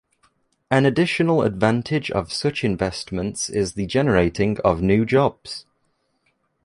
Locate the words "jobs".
5.05-5.67